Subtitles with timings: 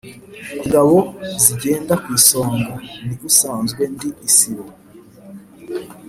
[0.61, 0.95] ingabo
[1.35, 2.73] nzigenda ku isonga,
[3.05, 4.65] ni usanzwe ndi isibo